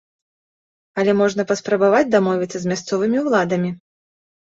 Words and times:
Але 1.01 1.11
можна 1.19 1.45
паспрабаваць 1.53 2.09
дамовіцца 2.17 2.57
з 2.67 2.75
мясцовымі 2.75 3.17
ўладамі. 3.29 3.75